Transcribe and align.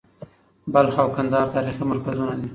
بلخ 0.73 0.95
او 1.03 1.07
کندهار 1.17 1.47
تاریخي 1.55 1.83
مرکزونه 1.91 2.33
دي. 2.39 2.47